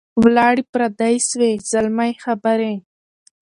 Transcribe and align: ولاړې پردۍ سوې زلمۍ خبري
ولاړې 0.21 0.63
پردۍ 0.71 1.15
سوې 1.29 1.51
زلمۍ 1.71 2.11
خبري 2.23 2.73